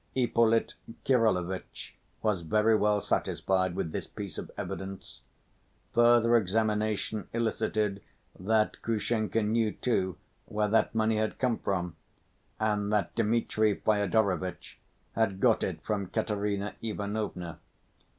[0.15, 0.73] Ippolit
[1.05, 1.93] Kirillovitch
[2.23, 5.21] was very well satisfied with this piece of evidence.
[5.93, 8.01] Further examination elicited
[8.39, 10.17] that Grushenka knew, too,
[10.47, 11.97] where that money had come from,
[12.59, 14.79] and that Dmitri Fyodorovitch
[15.13, 17.59] had got it from Katerina Ivanovna.